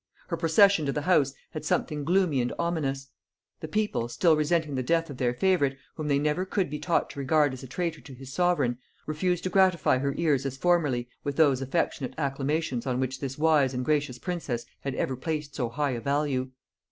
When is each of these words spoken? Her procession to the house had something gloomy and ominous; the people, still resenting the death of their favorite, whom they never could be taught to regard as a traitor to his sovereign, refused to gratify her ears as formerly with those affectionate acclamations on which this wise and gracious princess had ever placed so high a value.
Her 0.29 0.35
procession 0.35 0.87
to 0.87 0.91
the 0.91 1.03
house 1.03 1.35
had 1.51 1.63
something 1.63 2.03
gloomy 2.03 2.41
and 2.41 2.51
ominous; 2.57 3.09
the 3.59 3.67
people, 3.67 4.07
still 4.07 4.35
resenting 4.35 4.73
the 4.73 4.81
death 4.81 5.11
of 5.11 5.17
their 5.17 5.31
favorite, 5.35 5.77
whom 5.93 6.07
they 6.07 6.17
never 6.17 6.43
could 6.43 6.71
be 6.71 6.79
taught 6.79 7.11
to 7.11 7.19
regard 7.19 7.53
as 7.53 7.61
a 7.61 7.67
traitor 7.67 8.01
to 8.01 8.15
his 8.15 8.33
sovereign, 8.33 8.79
refused 9.05 9.43
to 9.43 9.51
gratify 9.51 9.99
her 9.99 10.15
ears 10.17 10.43
as 10.43 10.57
formerly 10.57 11.07
with 11.23 11.35
those 11.35 11.61
affectionate 11.61 12.15
acclamations 12.17 12.87
on 12.87 12.99
which 12.99 13.19
this 13.19 13.37
wise 13.37 13.75
and 13.75 13.85
gracious 13.85 14.17
princess 14.17 14.65
had 14.79 14.95
ever 14.95 15.15
placed 15.15 15.53
so 15.53 15.69
high 15.69 15.91
a 15.91 16.01
value. 16.01 16.49